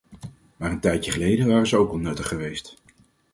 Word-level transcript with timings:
Maar 0.57 0.71
een 0.71 0.79
tijdje 0.79 1.11
geleden 1.11 1.47
waren 1.47 1.67
ze 1.67 1.77
ook 1.77 1.91
al 1.91 1.97
nuttig 1.97 2.27
geweest. 2.27 2.75